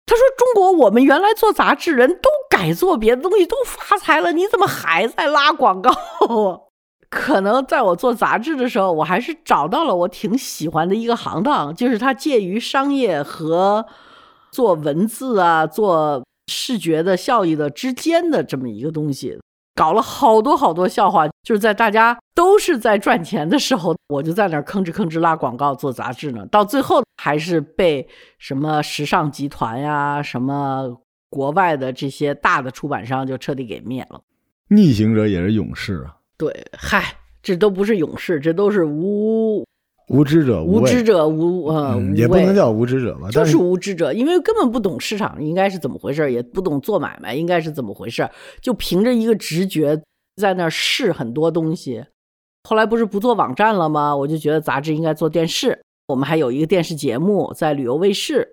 [0.08, 5.92] 他说：“中国我们原来做杂志人都改做别的东西，都发财了，你怎么还在拉广告？”
[7.10, 13.86] 可能在我做杂志的时候，我还是找到了我挺喜欢的一个行当，就是它介于商业和
[14.52, 16.22] 做文字啊、做
[16.52, 19.40] 视觉的效益的之间的这么一个东西。
[19.78, 26.44] 搞了好多好多笑话，就是在大家都是在赚钱的时候，我就在那儿吭哧吭哧拉广告做杂志呢。
[26.48, 28.08] 到最后还是被
[28.40, 30.98] 什么时尚集团呀、什么
[31.30, 34.20] 国外的这些大的出版商就彻底给灭了。
[34.70, 36.16] 逆行者也是勇士啊。
[36.40, 37.04] 对，嗨，
[37.44, 39.64] 这都不是勇士，这都是无
[40.08, 48.30] 无知者无知者无呃，也不能叫无知者吧，就是无知者，因为根本不懂市场应该是怎么回事，也不懂做买卖应该是怎么回事，
[48.62, 50.02] 就凭着一个直觉
[50.38, 52.06] 在那试很多东西。
[52.64, 54.16] 后来不是不做网站了吗？
[54.16, 58.48] 我就觉得杂志应该做电视，我们还有一个电视节目在旅游卫视，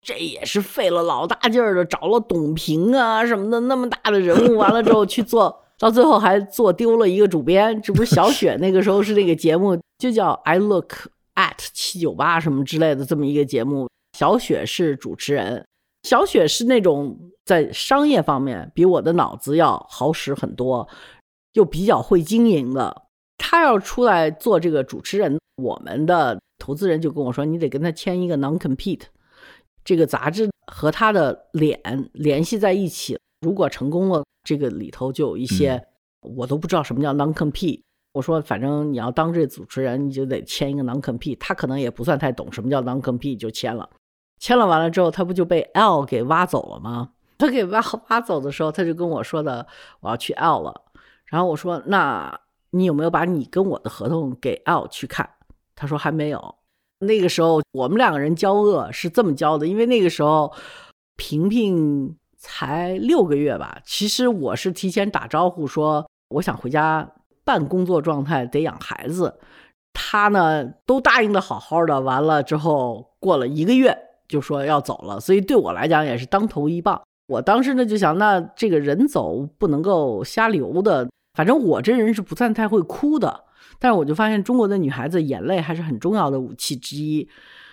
[0.00, 5.60] 这也是费了老大劲儿的，找了董平啊什么的那么大的人物，完了之后去做。
[5.78, 15.66] 到最后还做丢了一个主编，这不是小雪那个时候是那个节目就叫 I Look at 七九八什么之类的这么一个节目，小雪是主持人，
[16.02, 20.88] 小雪是那种在商业方面比我的脑子要好使很多，
[21.52, 23.02] 又比较会经营的。
[23.38, 29.02] 他要出来做这个主持人，我们的投资人就跟我说，你得跟他签一个 non compete，
[29.84, 34.22] 这个杂志和他的脸联系在一起，如果成功了。
[34.46, 35.82] 这个里头就有一些
[36.20, 37.80] 我都不知道什么叫 non compete。
[38.14, 41.36] 我说反正你要当这主持人，你就得签一个 non compete。
[41.38, 43.90] 他可能也不算太懂什么叫 non compete，就签了。
[44.38, 47.10] 签了完了之后，他不就被 L 给挖走了吗？
[47.36, 49.66] 他给挖挖走的时候，他就跟我说的
[50.00, 50.82] 我要去 L 了。
[51.26, 55.28] 然后我说那你有没有把你跟我的合同给 L 去看？
[55.76, 56.54] 他说还没有。
[57.00, 60.52] 那个时候我们两个人交恶是这么交的，因为那个时候
[61.16, 62.16] 平平。
[62.46, 67.10] 才六个月吧，其实我是提前打招呼说我想回家
[67.44, 69.38] 半工作状态，得养孩子。
[69.92, 77.00] 他呢都答应的好好的，完了之后过了一个月就说要走了，所以对我来讲也是当头一棒。
[77.26, 83.44] 我当时呢就想，那这个人走不能够瞎留的，反正我这人是不算太会哭的，
[83.78, 87.28] 但是我就发现中国的女孩子眼泪还是很重要的武器之一。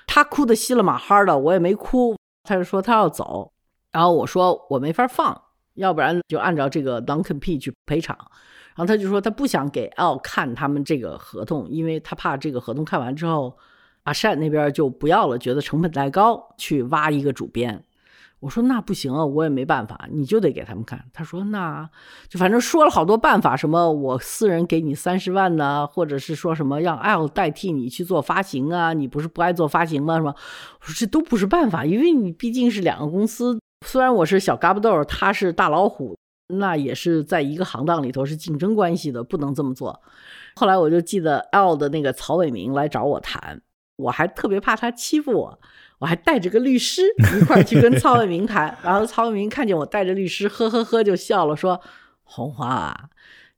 [0.06, 3.52] 她哭的稀了马哈的，我也没哭，他就说他要走。
[3.92, 5.42] 然后我说我没法放，
[5.74, 8.18] 要不然就按照这个 non compete 去赔偿。
[8.76, 13.58] 然后他就说他不想给 L 看他们这个合同，因为他怕这个合同看完之后，
[14.04, 17.84] 阿善那边就不要了，觉得成本太高，去挖一个主编。
[18.40, 21.06] 我说那不行啊，我也没办法，你就得给他们看。
[21.14, 21.88] 他说那
[22.28, 30.18] 就反正说了好多办法，什么我私人给你三十万呢，或者是说什么让 L 代替你去做发行啊，你不是不爱做发行吗？
[30.18, 30.34] 是吧？
[30.80, 33.60] 我说这都不是办法，因为你毕竟是两个公司。
[33.86, 36.18] 虽然我是小嘎巴豆，他是大老虎，
[36.60, 40.02] 那也是在一个行当里头是竞争关系的，不能这么做。
[40.56, 43.62] 后来我就记得 L 的那个曹伟明来找我谈，
[43.96, 45.60] 我还特别怕他欺负我，
[46.00, 47.04] 我还带着个律师
[47.38, 48.78] 一块儿去跟曹伟明谈。
[48.84, 51.80] 然后曹伟明看见我带着律师，呵呵呵就笑了，说
[52.24, 53.10] ：“红花啊。”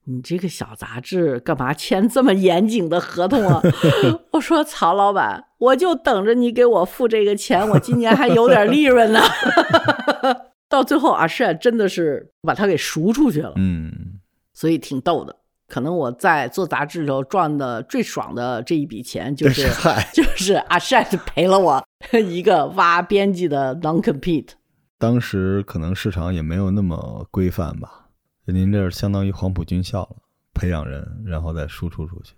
[0.06, 3.62] 你这个小杂志干嘛签这么严谨的合同啊？
[4.32, 9.22] 我说曹老板，我就等着你给我付这个钱，我今年还有点利润呢。
[10.74, 13.54] 到最后阿善真的是把他给赎出去了。
[13.58, 14.20] 嗯，
[14.56, 15.36] 所以挺逗的。
[15.68, 19.68] 可能我在做杂志的时候赚的最爽的这一笔钱，就是
[20.12, 21.84] 就是阿善赔了我
[22.28, 24.50] 一个挖编辑的 non compete。
[24.98, 28.10] 当时可能市场也没有那么规范吧。
[28.46, 30.16] 您这相当于黄埔军校了，
[30.56, 32.34] 培养人，然后再输出出去，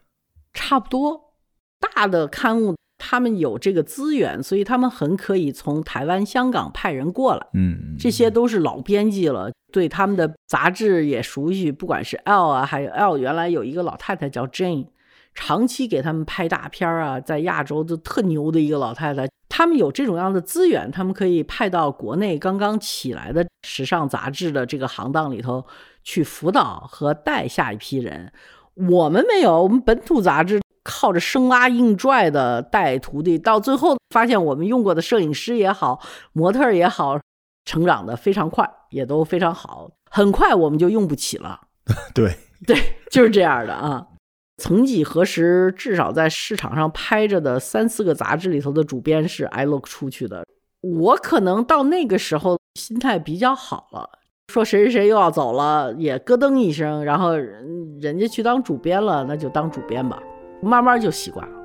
[0.53, 1.21] 差不多。
[1.79, 7.47] 大的刊物他们有这个资源，所以他们很可以从台湾、香港派人过来。
[7.53, 11.71] 嗯，这些都是老编辑了，对他们的杂志也熟悉。
[11.71, 14.87] 不管是 L 啊，还有 L，原来有一个老太太叫 Jane，
[15.33, 19.27] 长期给他们拍大片儿啊，在亚洲就特牛的一个老太太。
[19.47, 25.65] 他们有这种样的资源，他们可以派到国内刚刚起来的时尚杂志的这个行当里头
[26.03, 28.31] 去辅导和带下一批人。
[28.75, 35.99] 我们没有，我们本土杂志靠着生拉硬拽的带徒弟，到最后发现我们用过的摄影师也好，
[36.31, 37.19] 模特也好，
[37.65, 39.89] 成长的非常快，也都非常好。
[40.11, 41.59] 很快我们就用不起了。
[42.13, 42.77] 对 对，
[43.11, 44.05] 就是这样的啊。
[44.57, 50.45] 曾几何时，至少在市场上拍着的三四个杂志里头的主编是 I Look 出去的。
[50.81, 54.07] 我可能到那个时候心态比较好了，
[54.53, 60.21] 说谁谁谁又要走了，也咯噔一声，然后人人家去当主编了，那就当主编吧，
[60.61, 61.55] 慢慢就习惯了。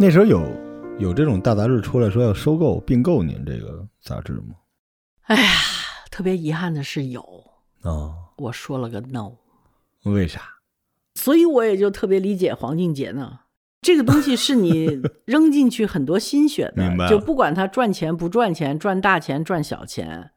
[0.00, 0.40] 那时候有
[0.98, 4.54] 有这种大杂志出来说要收购并购您这个杂志吗？
[5.22, 5.50] 哎呀，
[6.10, 7.20] 特别遗憾的是有，
[7.82, 9.32] 啊，我说了个 no，
[10.04, 10.40] 为啥？
[11.16, 13.40] 所以我也就特别理解黄静杰呢。
[13.80, 20.30] 这个东西是你 扔进去很多心血的，就不管它赚钱不赚钱，赚大钱赚小钱，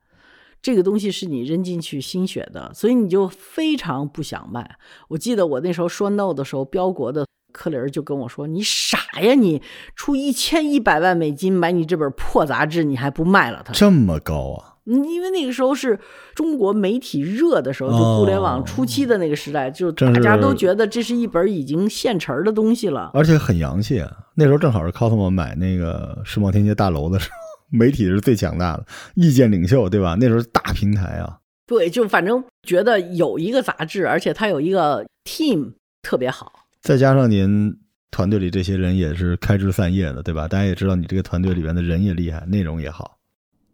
[0.62, 4.78] 这个东西是你扔进去心血的，所以你就非常不想卖。
[5.10, 9.62] 我记得我那时候说 no 的时候，标国的柯林儿就跟我说：“你傻呀，你
[9.96, 14.71] 出一千一百万美金买你这本破杂志，你还不卖了它？”这么高啊？
[14.86, 16.00] 嗯，因为那个时候是
[16.34, 23.12] 中国媒体热的时候，就互联网初期的那个时代，就大家都觉得这是一本已经现成儿的东西了。
[23.14, 24.12] 而且很洋气啊！
[24.36, 27.36] 那时候正好是 Cosmo 买那个世贸天阶大楼的时候，
[27.78, 30.18] 媒体是最强大的，意见领袖，对吧？
[30.20, 36.52] 那时候大平台啊，对，就反正觉得有一个杂志，而且它有一个 team 特别好。
[36.82, 37.78] 再加上您
[38.10, 40.48] 团队里这些人也是开枝散叶的，对吧？
[40.48, 43.20] 大家也知道你这个团队里边的人也厉害，内容也好。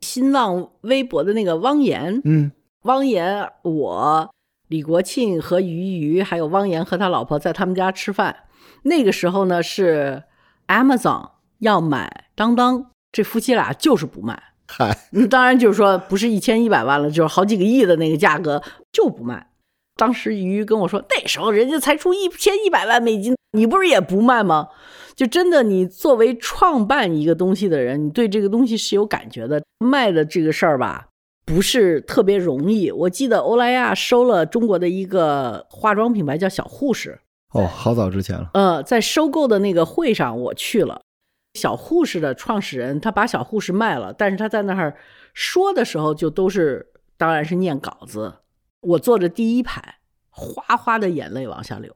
[0.01, 2.51] 新浪微博的那个汪岩，嗯，
[2.83, 4.29] 汪岩，我、
[4.67, 8.35] 李国庆和于瑜，还有汪岩和他老婆在他们家吃饭。
[8.83, 10.23] 那个时候呢，是
[10.67, 11.29] Amazon
[11.59, 14.41] 要买当当，这夫妻俩就是不卖。
[14.67, 19.47] 嗨， 嗯，当然就是说不是一千一百万了，就是好几个亿的那个价格就不卖。
[19.95, 24.67] 当时于跟我说，那时候人家才出一千一百万美金，你不是也不卖吗？
[25.17, 29.61] 就真的，你作为创办一个东西的人，你对这个东西是有感觉的。
[29.79, 31.07] 卖的这个事儿吧，
[31.43, 32.91] 不是特别容易。
[32.91, 37.19] 我记得欧莱雅收了中国的一个化妆品牌叫小护士，
[37.53, 41.01] 哦，好早之前了，呃，在收购的那个会上我去了，
[41.55, 44.95] 小护士的创始人他把小护士卖了，但是他在那儿
[45.33, 46.85] 说的时候就都是
[47.17, 48.33] 当然是念稿子，
[48.81, 49.95] 我坐着第一排，
[50.29, 51.91] 哗哗的眼泪往下流，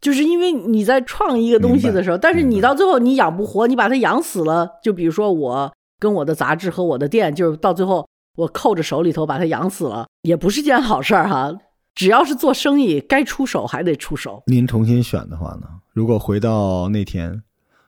[0.00, 11.52] 就是因为你在创一个东西的时候，但是你到最后你养不活，你把它养死了，就比如说我跟我的杂志和我的店，就是到最后我扣着手里头把它养死了，也不是件好事儿哈。
[11.94, 14.42] 只要是做生意，该出手还得出手。
[14.46, 15.66] 您重新选的话呢？
[15.92, 17.42] 如果回到那天，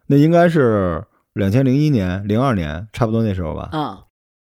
[0.08, 3.68] 那应该是两千零一年、零二年，差不多那时候吧。
[3.70, 4.00] 啊、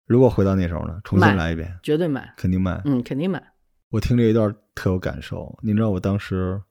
[0.06, 2.82] 如果回到那时候呢，重新来一遍，绝对买，肯定买。
[2.84, 3.42] 嗯，肯定买。
[3.90, 5.58] 我听这一段特有感受。
[5.62, 6.62] 你知道我当时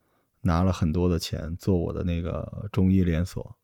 [0.42, 3.57] 拿了很多的钱做我的那个中医连锁，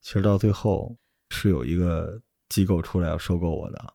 [0.00, 0.96] 其实到最后
[1.30, 3.94] 是有一个机构出来要收购我的。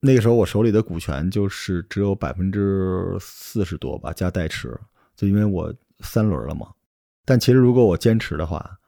[0.00, 4.78] 那个时候我手里的股权就是只有百分之四十多吧，加代持，
[5.16, 6.68] 就因为我三轮了嘛。
[7.24, 8.78] 但其实如果我坚持的话，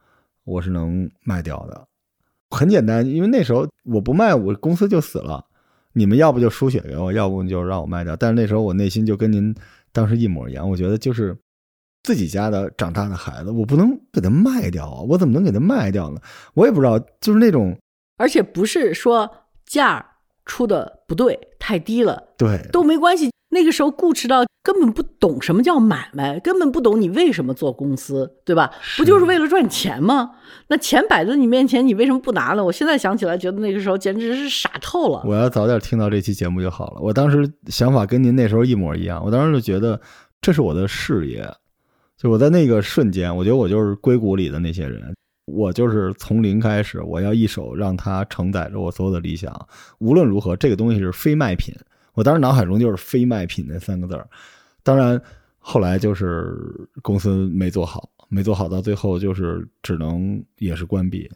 [0.45, 1.89] 我是能卖掉的。
[2.51, 5.47] 很简单，因为那时候我不卖，我公司就死了。
[5.95, 8.15] 你们要不就输血给我，要不就让我卖掉。
[8.15, 9.55] 但是那时候我内心就跟您
[9.93, 11.35] 当时一模一样，我觉得就是
[12.07, 15.01] 自己家的长大的孩子，我不能给他卖掉啊！
[15.09, 16.21] 我怎么能给他卖掉呢？
[16.55, 17.77] 我也不知道，就是那种
[18.17, 19.29] 而且不是说
[19.67, 20.07] 价
[20.45, 23.33] 出的不对，太低了对都没关系。
[23.49, 28.73] 那个时候固执到根本不懂什么叫买卖，根本不懂你为什么做公司，对吧？
[28.97, 30.37] 不就是为了赚钱吗？
[30.69, 32.65] 那钱摆在你面前，你为什么不拿呢？
[32.65, 35.23] 我现在想起来，觉得那个时候简直是傻透了。
[35.27, 37.01] 我要早点听到这期节目就好了。
[37.01, 40.01] 我当时想法跟您那时候一模一样，我当时就觉得
[40.41, 41.45] 这是我的事业，
[42.17, 45.15] 就我在那个瞬间，我觉得我就是硅谷里的那些人，
[45.45, 49.69] 我就是从零开始，我要一手让它承载着我所有的理想。
[49.99, 51.75] 无论如何，这个东西是非卖品。
[52.15, 54.27] 我当时脑海中就是“非卖品”那三个字儿。
[54.83, 55.21] 当然，
[55.59, 56.57] 后来就是
[57.03, 61.31] 公司没做好，没做好，到最后就是只能也是关闭。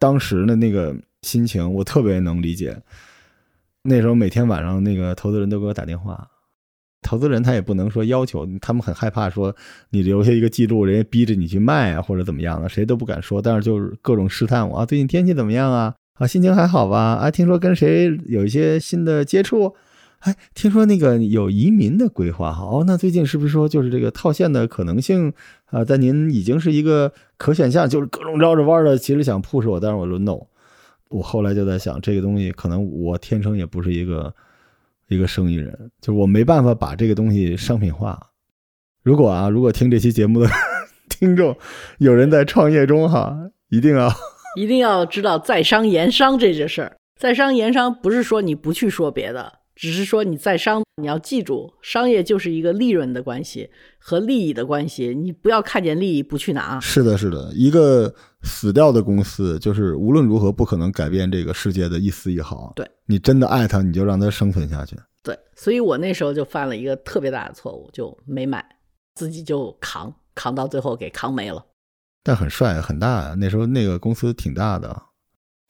[0.00, 2.82] 当时的那个心情，我特别能理解。
[3.82, 6.28] 那时候每天晚上，那个投资人都给我打电话，
[7.02, 9.54] 投资人他也不能说要求，他们很害怕说
[9.90, 13.40] 你留下一个记录，人家逼着你去卖啊，或者怎么样的，谁都不敢说。
[13.40, 15.94] 但是就是各种试探我啊，最近天气怎么样啊？
[16.14, 16.98] 啊，心情还好吧？
[17.14, 19.74] 啊，听说跟谁有一些新的接触？
[20.18, 22.62] 哎，听说那个有移民的规划哈？
[22.62, 25.32] 哦，那最近是不是说就是这个套现的可能性
[25.70, 25.82] 啊？
[25.82, 30.38] 在您已经是一个可选项，就是各种绕着弯的，其实想 push 我，但是我轮 no。
[31.08, 34.34] 我后来就在想，这个东西可能我天生也不是一个
[35.10, 38.18] 一个生意人，就是我没办法把这个东西商品化。
[39.02, 40.48] 如果啊，如果听这期节目的
[41.10, 41.56] 听众
[41.98, 43.36] 有人在创业中哈，
[43.68, 44.10] 一定要。
[44.56, 56.78] 一定要知道在商言商这件事儿，在商言商不是说你不去说别的，只是说你在商，你要记住，商业就是一个利润的关系和利益的关系，你不要看见利益不去拿。
[56.80, 62.70] 是的，是的，一个死掉的公司，就是无论如何不可能改变这个世界的一丝一毫。
[62.76, 64.94] 对你真的爱它，你就让它生存下去。
[65.22, 68.62] 对，所以我那时候就犯了一个特别大的错误，就没买，
[69.14, 71.64] 自己就扛，扛到最后给扛没了。
[72.22, 73.34] 但很帅，很大呀！
[73.38, 75.04] 那时候那个公司挺大的。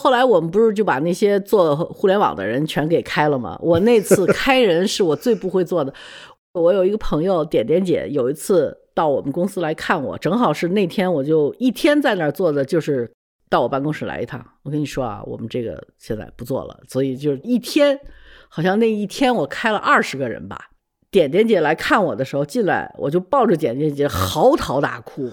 [0.01, 3.59] 后来我们不是就把那些做互联网的人全给开了吗？
[3.61, 5.93] 我那次开人是我最不会做的。
[6.55, 13.13] 我有一个朋友点点姐，有一次到我们公司来看我，正好是那天我就一天在那儿坐的，就是
[13.51, 14.43] 到我办公室来一趟。
[14.63, 18.01] 我跟你说啊，我们这个现在不做了，所以就一天，
[18.49, 20.71] 好像那一天我开了二十个人吧。
[21.11, 25.31] 点点姐来看我的时候进来，我就抱着点点姐嚎啕大哭。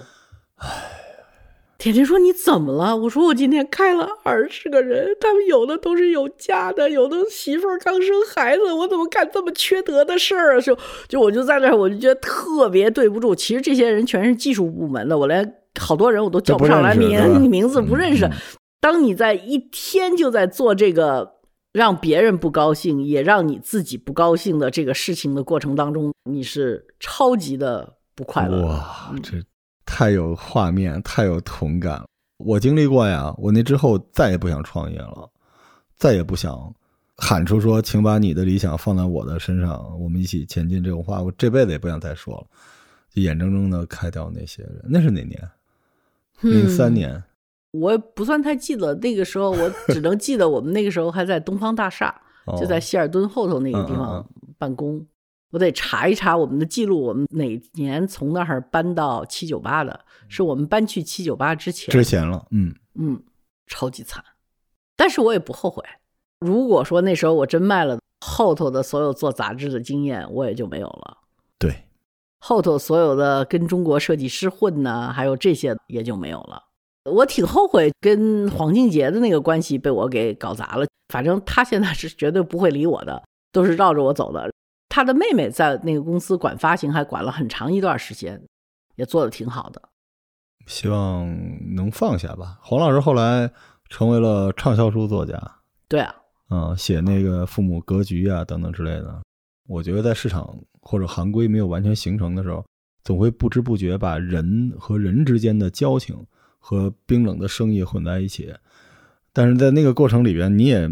[0.56, 0.68] 唉。
[1.78, 10.76] 甜甜说：“你怎么了？”我说：“我今天开了二十个人，他们有的都是有家的，有的媳妇儿刚生孩子，我怎么干这么缺德的事儿啊？”就
[11.08, 13.32] 就我就在那儿，我就觉得特别对不住。
[13.32, 18.28] 其实这些人全是技术部门的，我连好多人我都叫不上来名名字，不认识。
[18.80, 21.34] 当你在一天就在做这个
[21.72, 28.66] 让别人不高兴，也让你自己不高兴的这个事情的过程当中，你是超级的不快乐。
[28.66, 29.36] 哇，这。
[29.98, 32.00] 太有画面，太有同感。
[32.36, 35.28] 我经历过呀，我那之后再也不想创业了，
[35.96, 36.72] 再也不想
[37.16, 41.20] 喊出说“请把你的理想放在我的身上，我们一起前进”这种话。
[41.20, 42.46] 我这辈子也不想再说了，
[43.12, 44.80] 就眼睁睁的开掉那些人。
[44.84, 45.50] 那是哪年？
[46.42, 47.20] 零三年。
[47.72, 52.14] 我不算太记得，那个时候我只能记得我们那个时候还在东方大厦，
[52.56, 54.24] 就在希尔顿后头那个地方
[54.58, 55.04] 办公。
[55.50, 60.00] 我得查一查我们的记录，我们哪年从那儿搬到七九八的？
[60.28, 61.90] 是我们搬去七九八之前？
[61.90, 63.22] 之前了，嗯嗯，
[63.66, 64.22] 超级惨，
[64.96, 65.82] 但是我也不后悔。
[66.40, 71.18] 如果说那时候我真卖了，后头的所有做杂志的经验我也就没有了。
[71.58, 71.84] 对，
[72.40, 76.64] 后头所有的跟中国设计师混呢，还有这些也就没有了。
[77.10, 80.86] 我挺后悔跟黄静杰的那个关系被我给搞砸了。
[81.08, 84.50] 反正他现在是绝对不会理我的，都是绕着我走的。
[84.98, 88.42] 他的妹妹在那个公司管发行，还管了很长一段时间，
[88.96, 89.80] 也做的挺好的。
[90.66, 91.24] 希望
[91.76, 92.58] 能放下吧。
[92.60, 93.48] 黄老师后来
[93.88, 95.40] 成为了畅销书作家。
[95.86, 96.12] 对啊，
[96.50, 99.22] 嗯，写那个父母格局啊等等之类的。
[99.68, 102.66] 我觉得在市场或者行规没有完全形成的时候，
[103.04, 106.26] 总会不知不觉把人和人之间的交情
[106.58, 108.52] 和冰冷的生意混在一起。
[109.32, 110.90] 但是在那个过程里边，你也。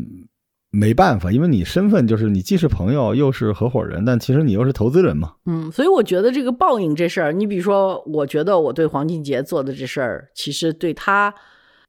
[0.78, 5.34] 没办法，因为你身份就是你既是朋友又是合伙人，但其实你又是投资人嘛。
[5.46, 11.34] 嗯，所以我觉得这个报应这事儿，你比如说，我觉得我对黄俊杰做的这事儿，其实对他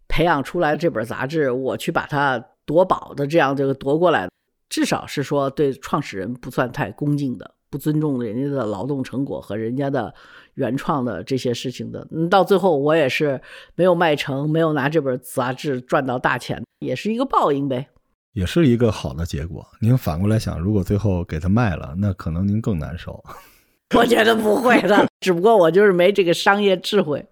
[0.07, 4.29] 培养出来这本杂志，我去把它夺宝的这样这个夺过来，
[4.69, 10.13] 至少是说对创始人不算太恭敬的，不尊重人家的劳动成果和人家的
[10.53, 12.07] 原创的这些事情的。
[12.11, 13.41] 嗯，到最后我也是
[13.75, 17.89] 没有卖成，没有拿这本杂志赚到大钱，也是一个报应呗。
[18.37, 19.65] 也是一个好的结果。
[19.79, 23.23] 您反过来想，如果最后给他卖了，那可能您更难受。
[23.97, 27.25] 我觉得不会的， 只不过我就是没这个商业智慧。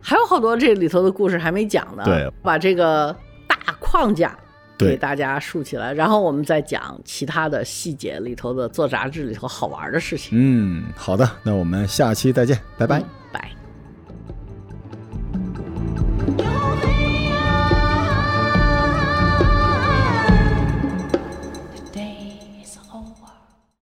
[0.00, 2.02] 还有好多这里头的故事还没讲呢。
[2.04, 3.14] 对，把这个
[3.46, 4.36] 大框架
[4.76, 10.30] 给大家竖起来，然后我们再讲其他的细节里头的做杂志里头好玩的事情。
[10.32, 13.00] 嗯，好的，那我们下期再见，拜拜，
[13.32, 13.48] 拜。